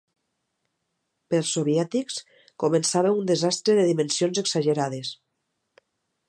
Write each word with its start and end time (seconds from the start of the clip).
Pels 1.33 1.51
soviètics, 1.57 2.17
començava 2.65 3.13
un 3.19 3.29
desastre 3.33 3.77
de 3.81 3.85
dimensions 3.91 4.43
exagerades. 4.45 5.13